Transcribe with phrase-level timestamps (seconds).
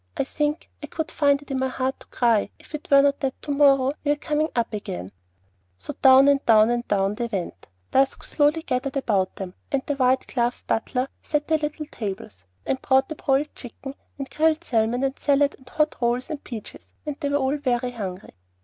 [0.17, 3.19] "I think I could find it in my heart to cry, if it were not
[3.19, 5.11] that to morrow we are coming up again."
[5.77, 7.67] So down, down, down they went.
[7.91, 12.81] Dusk slowly gathered about them; and the white gloved butler set the little tables, and
[12.81, 17.17] brought in broiled chicken and grilled salmon and salad and hot rolls and peaches, and
[17.19, 18.33] they were all very hungry.